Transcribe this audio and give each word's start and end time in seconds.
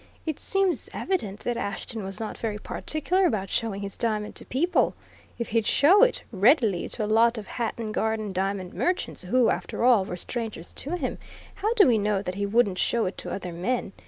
"It 0.25 0.39
seems 0.39 0.89
evident 0.93 1.41
that 1.41 1.57
Ashton 1.57 2.03
was 2.03 2.19
not 2.19 2.35
very 2.35 2.57
particular 2.57 3.27
about 3.27 3.51
showing 3.51 3.81
his 3.81 3.97
diamond 3.97 4.33
to 4.37 4.45
people! 4.45 4.95
If 5.37 5.49
he'd 5.49 5.67
show 5.67 6.01
it 6.01 6.23
readily 6.31 6.89
to 6.89 7.05
a 7.05 7.05
lot 7.05 7.37
of 7.37 7.45
Hatton 7.45 7.91
Garden 7.91 8.33
diamond 8.33 8.73
merchants, 8.73 9.21
who, 9.21 9.51
after 9.51 9.83
all, 9.85 10.03
were 10.03 10.15
strangers 10.15 10.73
to 10.73 10.97
him, 10.97 11.19
how 11.53 11.71
do 11.75 11.85
we 11.85 11.99
know 11.99 12.23
that 12.23 12.33
he 12.33 12.47
wouldn't 12.47 12.79
show 12.79 13.05
it 13.05 13.15
to 13.19 13.29
other 13.29 13.53
men? 13.53 13.93